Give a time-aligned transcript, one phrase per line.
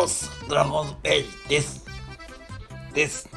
[0.00, 1.84] おーすドラゴンズエイジです。
[2.94, 3.28] です。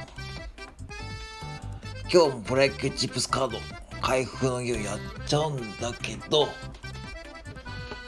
[2.09, 3.57] 今日もプロ野球チップスカード
[4.01, 6.47] 開封の儀をやっちゃうんだけど、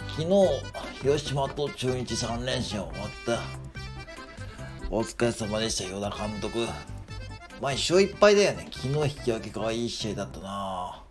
[0.07, 0.29] 昨日、
[1.01, 3.41] 広島と中日3連戦終わった。
[4.89, 6.59] お疲れ様でした、与田監督。
[7.61, 8.69] まあ一勝1敗だよね。
[8.71, 11.03] 昨日引き分けがいい試合だったな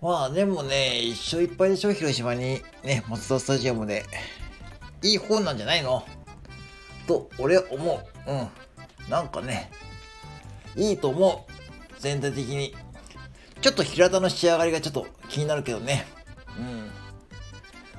[0.00, 4.06] まあでもね、一勝1敗でしょ、広島にね、松田スタジアムで。
[5.04, 6.02] いい方なんじゃないの？
[7.06, 8.30] と、俺は思う。
[8.30, 8.48] うん。
[9.10, 9.70] なんかね、
[10.74, 12.00] いいと思う。
[12.00, 12.74] 全体的に。
[13.60, 16.06] ちょっと平田の仕上がりがちょっと気になるけどね。
[16.58, 16.90] うん。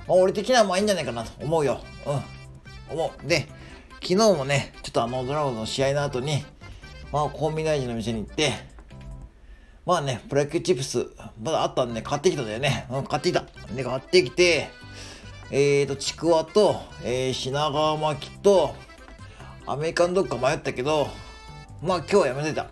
[0.08, 1.80] まあ、俺的にはまあいいんじゃないかなと思うよ。
[2.08, 2.94] うん。
[2.94, 3.28] 思う。
[3.28, 3.48] で、
[4.02, 6.44] 昨日もね、ちょっとあのドラゴンの試合の後に、
[7.12, 8.52] まあコンビ大臣の店に行って、
[9.86, 11.08] まあね、プロ野球チップス、
[11.40, 12.88] まだあったんで、ね買ってきたんだよね。
[12.90, 13.46] うん、買ってきた。
[13.76, 14.70] で、買ってきて、
[15.52, 18.76] えーと、ちくわと、えー、品川巻きと、
[19.68, 21.08] アメリカンドッグか迷ったけど、
[21.82, 22.68] まあ今日はやめてた。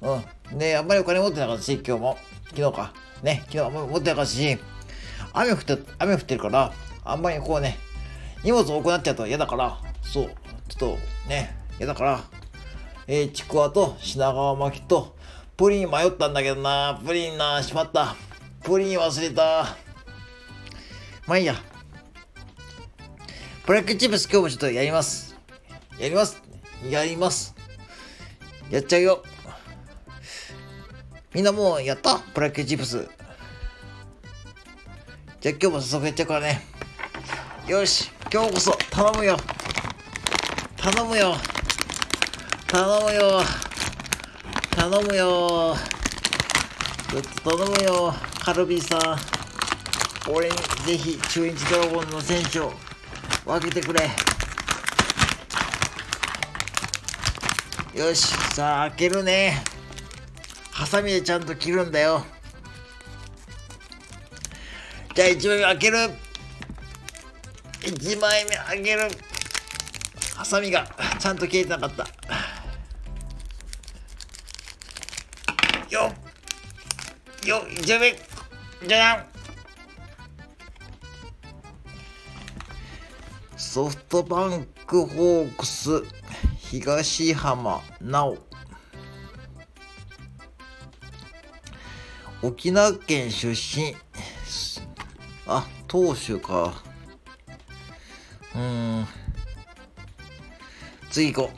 [0.00, 0.58] うん。
[0.58, 2.18] で、あんまりお金持ってなかったし、今日も。
[2.50, 2.92] 昨日か。
[3.22, 4.58] ね、昨日あんまり持ってなかったし、
[5.32, 6.72] 雨降って、雨降ってるから、
[7.04, 7.78] あんまりこうね、
[8.42, 10.30] 荷物多くなっちゃうと嫌だから、そう、
[10.68, 12.20] ちょっとね、嫌だから、
[13.06, 15.16] えー、ちくわと品川巻きと、
[15.56, 18.16] プリン迷ったんだけどな、プリンな、しまった。
[18.62, 19.76] プリン忘れた。
[21.26, 21.54] まあいいや。
[23.64, 25.36] プロ野球チップス今日もちょっとやります。
[25.96, 26.42] やります。
[26.90, 27.54] やります。
[28.68, 29.22] やっちゃうよ。
[31.32, 32.18] みんなもうやった？
[32.18, 33.08] プロ野球チップス。
[35.40, 36.62] じゃあ今日も早速やっちゃうからね。
[37.68, 39.36] よし、今日こそ頼むよ。
[40.76, 41.36] 頼むよ。
[42.66, 43.42] 頼むよ。
[44.74, 45.76] 頼むよ。
[47.10, 48.12] ちょっと頼むよ。
[48.40, 50.32] カルビーさん。
[50.32, 52.72] 俺にぜひ中日ドラゴンの選手を
[53.44, 54.08] 分けてくれ。
[57.94, 59.62] よしさあ開けるね。
[60.70, 62.24] ハサミでちゃんと切るんだよ。
[65.14, 65.98] じゃあ1枚目開ける。
[67.80, 69.10] 1枚目開ける。
[70.34, 70.88] ハサミが
[71.18, 72.06] ちゃんと切れてなかった。
[75.90, 76.10] よ
[77.44, 77.46] っ。
[77.46, 78.18] よっ1枚目。
[78.88, 79.31] じゃじゃん。
[83.72, 86.02] ソフトバンクホークス
[86.58, 88.36] 東浜直
[92.42, 93.96] 沖縄県出身。
[95.46, 96.82] あ投手か。
[98.54, 99.06] うん。
[101.10, 101.50] 次行こ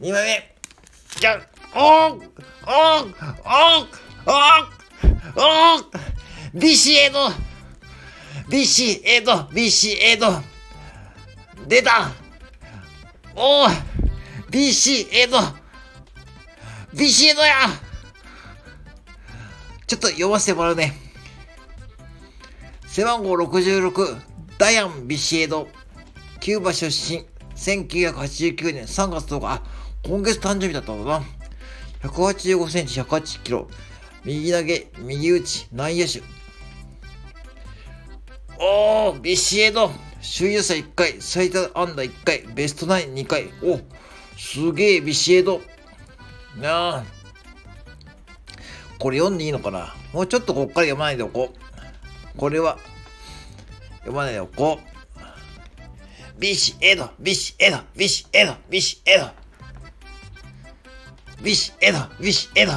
[0.00, 0.04] う。
[0.04, 0.56] 2枚目。
[1.20, 1.42] じゃん。
[1.76, 2.24] おーおー
[2.66, 3.86] おー
[4.26, 4.66] おー
[5.36, 7.51] おービシエド。
[8.52, 10.26] ビシエド、ビシエド。
[11.66, 12.10] 出た
[13.34, 13.66] おお
[14.50, 15.38] ビシエド。
[16.92, 17.54] ビシエドや
[19.86, 20.92] ちょっと読ませてもらうね。
[22.88, 24.20] 背番号66、
[24.58, 25.66] ダイアン・ビシエド。
[26.38, 27.24] キューバ出身。
[27.56, 29.46] 1989年3月10日。
[29.46, 29.62] あ、
[30.04, 31.24] 今月誕生日だったんだな。
[32.02, 33.66] 185センチ、108キロ。
[34.26, 36.41] 右投げ、右打ち、内野手。
[38.64, 39.90] おー、ビシエド、
[40.20, 43.50] 首位打者1回、最多安打1回、ベストナイン2回。
[43.60, 43.80] お
[44.38, 45.60] すげえ、ビシエド。
[46.60, 47.04] なあ。
[49.00, 49.92] これ読んでいいのかな？
[50.12, 52.38] もうちょっとこっから読まないでおこう。
[52.38, 52.78] これは、
[53.94, 56.40] 読まないでおこう。
[56.40, 59.26] ビシエド、ビシエド、ビシエド、ビシエド。
[61.42, 62.74] ビシエド、ビシエド。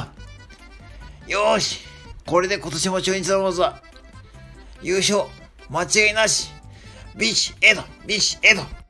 [1.28, 1.78] よーし。
[2.26, 3.80] これで今年も中日ドラゴンズは
[4.82, 5.26] 優勝。
[5.70, 6.50] 間違いなし。
[7.16, 8.85] ビシエドビシエド。